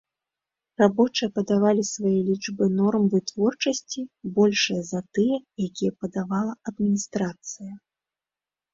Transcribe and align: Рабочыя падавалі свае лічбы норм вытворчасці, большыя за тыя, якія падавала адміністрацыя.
Рабочыя 0.81 1.29
падавалі 1.37 1.83
свае 1.89 2.13
лічбы 2.31 2.65
норм 2.79 3.03
вытворчасці, 3.15 4.01
большыя 4.41 4.81
за 4.91 5.05
тыя, 5.13 5.35
якія 5.69 5.91
падавала 6.03 6.53
адміністрацыя. 6.73 7.73